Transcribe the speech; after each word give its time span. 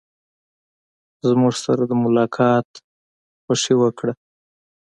زموږ 1.27 1.53
سره 1.65 1.83
د 1.89 1.93
ملاقات 2.03 2.67
خوښي 3.43 3.75
وکړه. 3.77 4.13